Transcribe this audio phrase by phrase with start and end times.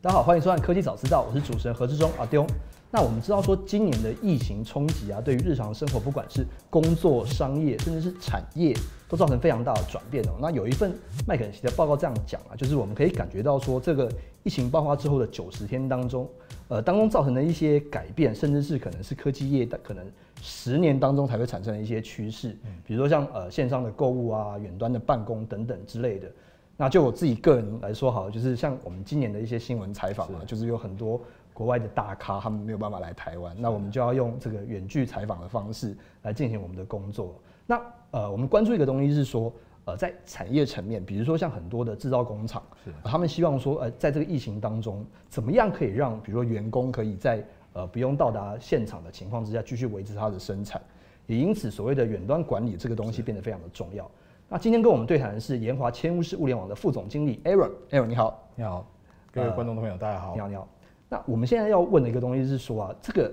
[0.00, 2.46] 大家好，欢迎收看科技早知道，我是主持人何志忠阿丢。
[2.88, 8.72] 那我们知道说，今年的疫情冲击啊，对于日常生活，不管是工作、商业，甚至是产业，
[9.08, 10.34] 都造成非常大的转变哦。
[10.40, 14.08] 那有一份麦肯锡的报告这样讲啊，就是我们可以感觉到说，这个
[14.44, 16.30] 疫情爆发之后的九十天当中，
[16.68, 20.06] 呃，当中造成的一些改变，甚至是可能是科技业的可能
[20.40, 22.56] 十年当中才会产生的一些趋势，
[22.86, 26.30] 比如说像呃线上的购物啊、远端的办公等等之类的。
[26.78, 31.20] 那就我自己个人来说，好，就是像我们今年的一些新闻采访啊，就是有很多。
[31.52, 37.34] 国外的大咖他们没有办法来台湾，那我们就要用这个远距采访的方式来进行我们的工作。
[37.66, 39.52] 那呃，我们关注一个东西是说，
[39.84, 42.62] 呃，在产业层面，比如说像很多的制造工厂，
[43.02, 50.80] 他们希望说，呃，在这个疫情当中，怎么样可以让比如说员工可以在呃不用到达现场的情况之下继续维持他的生产，
[51.26, 54.08] 也因此所谓的远端管理这个东西变得非常的重要。
[54.50, 58.90] 那今天跟我们对谈的是研华千屋式物联网的副总经理 Aaron，Aaron 你好，你好，
[59.30, 60.66] 各位观众朋友大家好，你好你好。
[61.06, 63.30] 那我们现在要问的一个东西是说啊，这个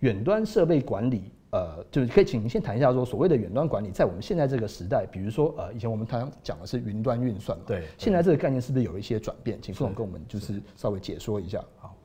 [0.00, 9.58] 远端设备管理，呃，就是可以请您先谈一下说，所谓的远端管理，在我们现在这个时代，比如说呃，以前我们常讲的是云端运算嘛，对，现在这个概念是不是有一些转变？
[9.62, 10.60] 请副总跟我们就是。
[10.76, 11.64] 稍微解说一下。
[11.78, 11.96] 好，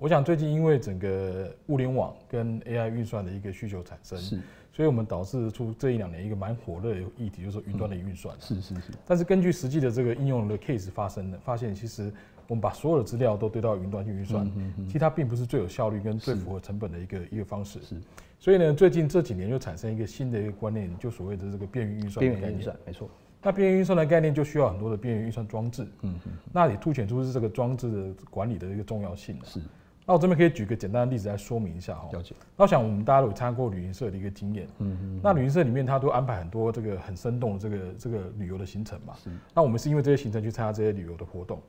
[0.00, 4.40] 我想最近因为整个物联网跟 AI 运算的一个需求产生，是，
[4.72, 8.34] 所以我们导致出这一两年一个蛮火热的议题，就是说云端的运算。
[8.40, 8.92] 是是是。
[9.06, 12.12] 但是根据实际的这个应用的 case 发生的，发现其实。
[12.48, 14.44] 我们把所有的资料都堆到云端去运算，
[14.84, 17.80] 其实它并不是最有效率跟最符合成本的一个一个方式。
[17.80, 17.94] 是，
[18.40, 22.26] 所以呢，最近这几年就产生一个新的一个观念，就所谓的这个边缘运算。
[22.26, 23.08] 边缘运算，没错。
[23.40, 25.84] 那边缘运算的概念就需要很多的边缘运算装置。
[26.02, 26.32] 嗯嗯。
[26.52, 29.38] 那也凸显出是这个装置的管理的一个重要性。
[29.44, 29.60] 是。
[30.10, 32.08] 那我这边可以举个简单的例子来说明一下哈。
[32.12, 32.34] 了解。
[32.56, 34.66] 那我想我们大家都有参加过旅行社的一个经验。
[34.78, 35.20] 嗯嗯。
[35.22, 39.14] 那旅行社里面它都安排很多这个很生动的这个这个旅游的行程嘛。
[39.22, 39.30] 是。
[39.54, 41.62] 那我们是因为这些行程去参加这些旅游的活动。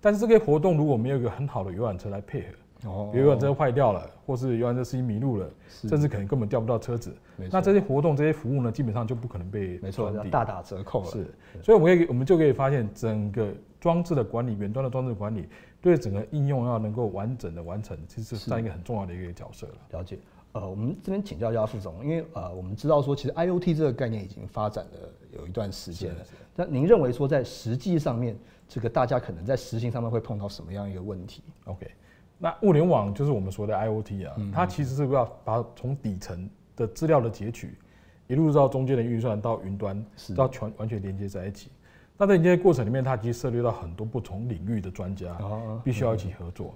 [0.00, 2.46] 但是这些活动如果没有一个很好的游览车来配合，
[2.84, 7.14] 哦，比如游览车坏掉了，或是游览车司机迷路了，甚至可能根本调不到车子，
[7.50, 11.10] 那这些活动、这些服务呢，基本上就不可能被没错大打折扣了。
[11.10, 11.26] 是，
[11.62, 15.48] 所以我们可以，我们就可以发现，整个装置的管理，远端的装置管理，
[15.80, 19.74] 对整个应用要能够完整的完成，其实是占一个很重要的一个角色了。
[19.90, 20.18] 了解。
[20.52, 26.20] 呃，我们这边请教一下副总，因为呃，我们知道说，其实 IOT 这个概念已经发展了有一段时间了。
[26.56, 28.34] 那您认为说，在实际上面，
[28.66, 31.90] 这个大家可能在实行上面会碰到什么样一个问题？OK，
[32.38, 37.76] 那物联网就是我们说的 IOT 啊，它其实是要把从底层的资料的截取，
[38.26, 40.04] 一路到中间的运算到云端，
[40.36, 41.70] 到全完全连接在一起。
[42.16, 45.36] 那在这些过程里面，它其实涉猎到很多不同领域的专家，
[45.84, 46.74] 必须要一起合作。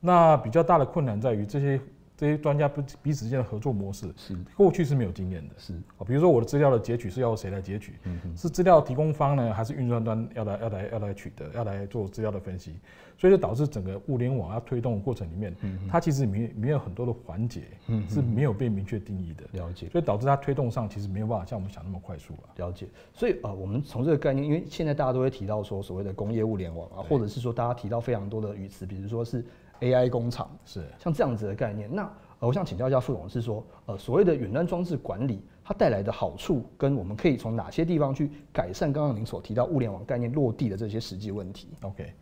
[0.00, 1.80] 那比较大的困难在于这些。
[2.16, 7.94] 这些专家不彼此之间的合作模式是过去是没有经验的，是啊，比如说我的资料的截取是要谁来截取？
[8.04, 12.74] 嗯是资料提供方呢，还是运算端要来要来要来取得，要来做资料的分析？
[13.16, 15.54] 所以就导致整个物联网要推动的过程里面，
[15.88, 19.44] 它其实没没有很多的环节，嗯是没有被明确定义的。
[19.52, 19.88] 了解。
[19.88, 22.40] 所以导致它推动上其实没有办法像我们想那么快速了。
[22.56, 22.86] 了解。
[23.12, 29.44] 所以呃，我们从这个概念，因为现在大家都会提到说所谓的工业物联网啊，或者是说大家提到非常多的语词，比如说是
[29.84, 32.10] AI 工厂，是像这样子的概念，那。
[32.40, 42.12] 我想请教一下副总，是说，呃，所谓的远端装置管理，它带来的好处，跟我们可以从哪些地方去改善刚刚您所提到物联网概念落地的这些实际问题？OK，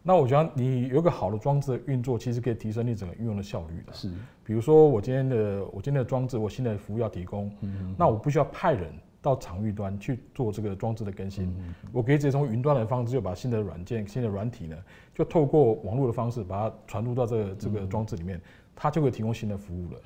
[0.00, 3.92] 那我觉得你有个好的装置的运作，其实可以提升你整个运用的效率的。
[3.92, 4.08] 是，
[4.44, 11.50] 比如说我今天的我今天的装置，我新的服务要提供，嗯那我不需要派人到场域端去做这个装置的更新，
[11.92, 14.76] 我可以直接从云端的方式，就把新的软件、新的软体呢，
[15.14, 18.38] 就透过网络的方式把它传入到这个这个装置里面。
[18.74, 20.00] 它就会提供新的服务了。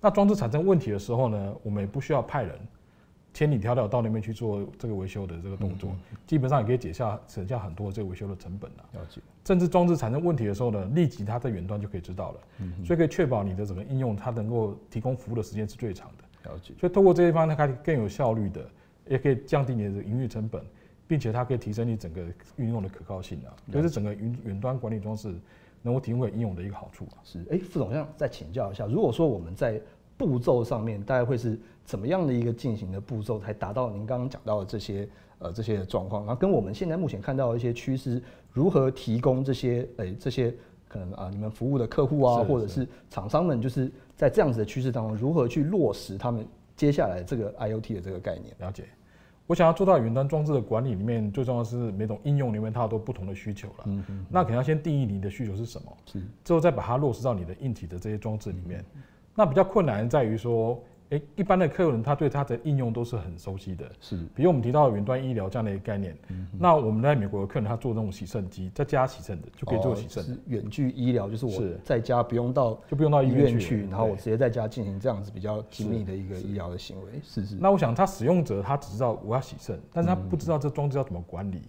[0.00, 2.56] 那装置产生问题的时候呢，我们也不需要派人
[3.34, 5.90] 千里迢迢到那边去做这个维修的这个动作，
[6.24, 8.84] 基本上也可以解下省下很多这个维修的成本了。
[8.92, 9.20] 了解。
[9.44, 12.40] 甚至装置产生问题的时候呢，立即它在远端就可以知道了。
[12.60, 12.84] 嗯。
[12.84, 16.24] 所以可以确保你的整个应用它能够提供服务的时间是最长的。
[16.44, 16.74] 了解。
[16.78, 18.66] 所以透过这一方，它可以更有效率的，
[19.08, 20.62] 也可以降低你的营运成本，
[21.06, 22.22] 并且它可以提升你整个
[22.56, 23.54] 运用的可靠性啊。
[23.72, 25.34] 就是整个云云端管理装置。
[25.84, 29.80] 能够提供给应用的一个好处是，哎，副总，想再请教一下，如果说我们在
[30.16, 35.08] 步骤上面，大概会是怎么样的一个进行的步骤，才达到您刚刚讲到的这些
[35.40, 36.24] 呃这些状况？
[36.24, 38.22] 然后跟我们现在目前看到的一些趋势，
[38.52, 40.54] 如何提供这些哎这些
[40.86, 43.90] 可能啊你们服务的客户啊，或者是厂商们，就是
[44.22, 46.46] 在这样子的趋势当中，如何去落实他们
[46.76, 48.54] 接下来这个 IOT 的这个概念？
[48.60, 48.84] 了解。
[49.48, 53.84] 我想要做到云端装置的管理里面，最重要是每种应用里面它有都不同的需求了。
[53.86, 54.24] 嗯嗯。
[54.30, 58.84] 那可能要先定义你的需求是什么，是之后再把它落实到你的硬体的这些装置里面。
[59.34, 60.80] 那比较困难在于说
[61.12, 66.16] 哎，一般的客人他对它的应用都是很熟悉的，是，比如我们提到云端医疗这样的一个概念，
[66.58, 71.52] 那我们在美国的客人他做那种洗肾机，在家洗肾的就可以做洗肾，是远距医疗，就是我
[71.84, 77.56] 在家不用到就不用到医院去，然后我直接在家进行这样子比较精密的一个医疗的行为，是是。
[77.56, 81.60] 那我想他使用者他只知道我要洗肾，但是他不知道这装置要怎么管理。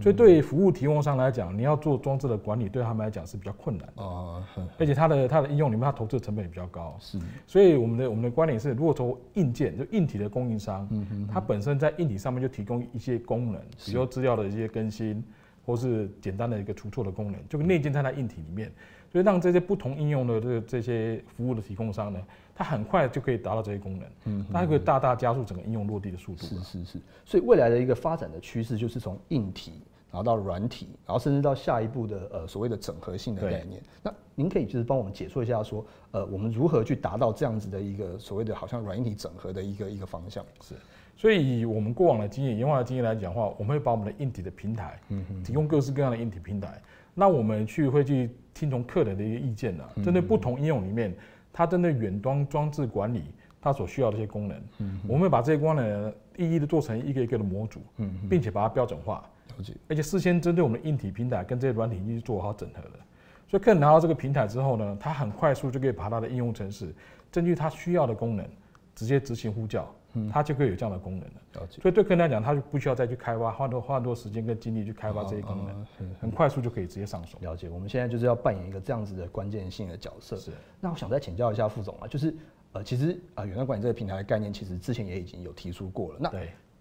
[0.00, 4.46] 所以对服务提供商来讲，你要做装置的管理，对他们来讲是比较困难的啊。
[4.78, 6.96] 而且它的它的应用里面，它投资成本也比较高。
[7.00, 7.18] 是。
[7.46, 10.88] 所以我们的我们的观点是，如果从硬件就硬体的供应商，
[11.32, 15.24] 它本身在硬体上面就提供一些功能，比如资料的一些更新，
[15.70, 18.72] 或是简单的一个除错的功能，就内建在它硬体里面，
[19.10, 22.20] 所以让这些不同应用的这这些服务的提供商呢。
[22.52, 26.44] 它很快就可以达到这些功能，嗯，它可以大大加速整个应用落地的速度。
[26.44, 29.80] 是是是，所以未来的一个发展的趋势就是从硬体，
[30.10, 33.82] 然后到软体，然后甚至到下一步的呃所谓的整合性的概念。
[34.02, 40.44] 那您可以就是帮我们解说一下，说呃我们如何去达到这样子的一个所谓的好像软硬体整合的一个一个方向？
[40.60, 40.74] 是，
[41.20, 46.80] 所以以我们过往的经验、研发的经验来讲的话，我们会把我们的硬体的平台，嗯提供各式各样的硬体平台。
[47.12, 51.14] 那我们去会去听从客人的一个意见呢，针对不同应用里面。
[51.52, 53.24] 它针对远端装置管理，
[53.60, 54.62] 它所需要的一些功能，
[55.08, 57.80] 我们会把这些功能一一的做成一个一个的模组，
[58.30, 59.28] 并且把它标准化，
[59.88, 62.90] 而且事先针对我们的硬体平台跟这些软体一起做好整合的。
[63.48, 66.94] 所以客人拿到这个平台之后呢，他很快速就可以把它的应用程式，
[67.32, 68.46] 根据他需要的功能，
[69.00, 69.90] 直接执行呼叫。
[70.28, 75.86] 它就可以有这样的功能了，了解所以对客人来讲，他就不需要再去开发，花多花多时间跟精力去开发这些功能，
[76.20, 77.38] 很快速就可以直接上手。
[77.40, 80.36] 了解，我们现在就是要扮演一个这样子的关键性的角色。
[80.36, 80.50] 是。
[80.80, 82.34] 那我想再请教一下副总啊，就是
[82.72, 86.18] 呃，其实啊，远端管理这个平台的概念，其实之前也已经有提出过了。
[86.18, 86.32] 那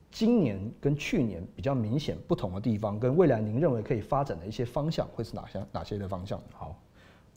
[0.09, 6.41] 今年跟去年比较明显不同的地方，跟未来您认为可以发展的一些方向，会是哪些哪些的方向？
[6.51, 6.75] 好。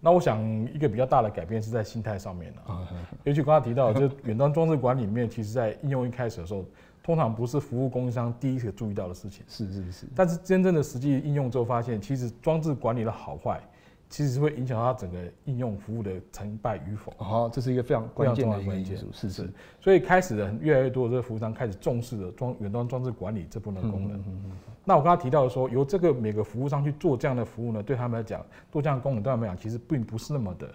[0.05, 0.43] 那我想
[0.75, 2.89] 一个比较大的改变是在心态上面了。
[3.23, 6.65] 尤其刚刚提到，就远端装置管理里面，其实在应用一开始的时候，
[7.05, 9.45] 通常不是服务供应商第一个注意到的事情。
[9.49, 10.07] 是是是。
[10.13, 13.61] 但是真正的实际应用之后，发现其实装置管理的好坏。
[14.13, 17.15] 其实是会影响到它整个应用服务的成败与否。
[17.17, 19.07] 哦，这是一个非常关键的一个因素。
[19.11, 19.51] 是是。
[19.81, 24.23] 所以开始的越来越多的这个服务商开始重视了装远端装置管理这部分的功能。
[24.85, 30.69] 那我刚刚提到的说，由这个每个服务商去做这样的服务呢，对他们来讲，做这样的功能对他们来讲，其实并不是那么的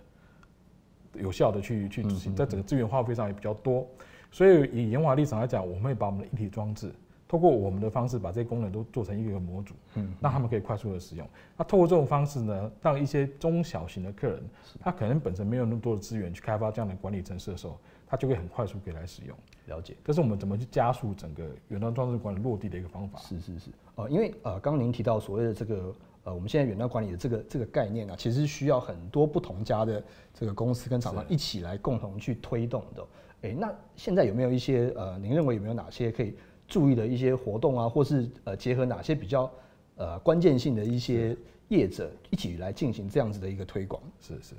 [1.13, 3.85] 有效的去去执行，在整个资源花费上也比较多。
[4.31, 6.91] 所以以研华立场来讲，我们会把我们的一体装置。
[7.27, 11.27] 透过我们的方式把这些功能都做成一个模组，嗯，让他们可以快速的使用。
[11.57, 14.43] 那透过这种方式呢，让一些中小型的客人，
[14.79, 17.77] 他可能本身没有那么多的资源去开发这样的管理程式的时候，
[18.07, 19.35] 他就会很快速可以来使用。
[19.65, 19.95] 了解。
[20.05, 23.19] 这是我们怎么去加速整个远端装置管理落地的一个方法。
[23.19, 23.71] 是是是。
[23.95, 30.01] 呃，因为呃，刚刚您提到所谓的这个呃，我们现在远端管理的这个这个概念啊，其实需要很多不同家的
[30.33, 33.05] 这个公司跟厂商一起来共同去推动的。
[33.41, 36.33] 哎，那现在有没有一些呃，您认为有没有哪些可以？
[36.67, 39.51] 注意的一些活动啊，或是呃结合哪些比较
[39.95, 41.35] 呃关键性的一些
[41.69, 44.01] 业者一起来进行这样子的一个推广？
[44.19, 44.55] 是是，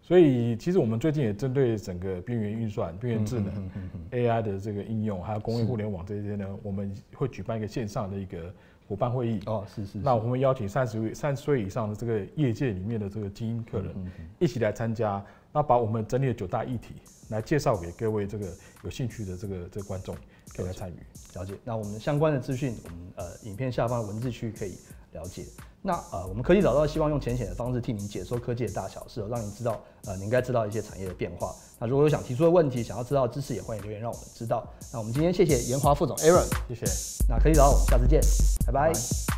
[0.00, 3.70] 所以其实我们最近也针对整个边缘运算、边缘智能、
[4.10, 8.54] AI 的这个应用，还有工业互联网这些呢，我们会举办一个线上的一个
[8.88, 9.40] 伙伴会议。
[9.46, 9.98] 哦，是是。
[9.98, 13.94] 那我们邀请三十位三十岁以上的这个业界里面的这个精英客人
[14.38, 16.94] 一起来参加，那把我们整理的九大议题
[17.28, 18.46] 来介绍给各位这个
[18.82, 20.16] 有兴趣的这个这个观众。
[20.56, 20.94] 可以来参与
[21.34, 24.78] 了解，那我们相关的资讯，我们呃影片下方文字区可以
[25.12, 25.44] 了解。
[25.80, 31.54] 那呃我们科技找到希望用浅显的方式替您解说科技的大小事，让您知道呃您该知道一些产业的变化。
[31.78, 34.66] 那如果有想提出的问题，想要知道的知识，也欢迎留言让我们知道。
[34.92, 36.84] 那我们今天谢谢研华副总 Aaron，谢谢。
[37.28, 38.20] 那科技找到，我们下次见，
[38.66, 39.37] 拜拜。